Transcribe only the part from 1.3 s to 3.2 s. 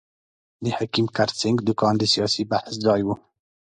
سېنګ دوکان د سیاسي بحث ځای وو.